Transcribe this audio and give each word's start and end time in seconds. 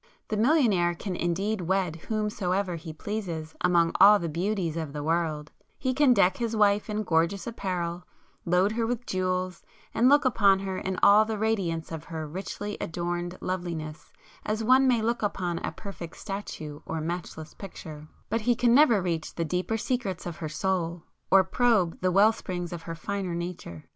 The 0.29 0.35
millionaire 0.37 0.95
can 0.95 1.15
indeed 1.15 1.61
wed 1.61 1.97
whomsoever 2.09 2.75
he 2.75 2.91
pleases 2.91 3.53
among 3.63 3.91
all 4.01 4.17
the 4.17 4.27
beauties 4.29 4.75
of 4.75 4.93
the 4.93 5.03
world,—he 5.03 5.93
can 5.93 6.11
deck 6.11 6.37
his 6.37 6.55
wife 6.55 6.89
in 6.89 7.03
gorgeous 7.03 7.45
apparel, 7.45 8.03
load 8.43 8.71
her 8.71 8.87
with 8.87 9.05
jewels 9.05 9.61
and 9.93 10.09
look 10.09 10.25
upon 10.25 10.57
her 10.61 10.79
in 10.79 10.97
all 11.03 11.23
the 11.23 11.37
radiance 11.37 11.91
of 11.91 12.05
her 12.05 12.27
richly 12.27 12.77
adorned 12.81 13.37
loveliness 13.41 14.11
as 14.43 14.63
one 14.63 14.87
may 14.87 15.03
look 15.03 15.21
upon 15.21 15.59
a 15.59 15.71
perfect 15.71 16.17
statue 16.17 16.79
or 16.87 16.99
matchless 16.99 17.53
picture,—but 17.53 18.41
he 18.41 18.55
can 18.55 18.73
never 18.73 19.03
reach 19.03 19.35
the 19.35 19.45
deeper 19.45 19.77
secrets 19.77 20.25
of 20.25 20.37
her 20.37 20.49
soul 20.49 21.03
or 21.29 21.43
probe 21.43 22.01
the 22.01 22.11
well 22.11 22.31
springs 22.33 22.73
of 22.73 22.81
her 22.81 22.95
finer 22.95 23.35
nature. 23.35 23.85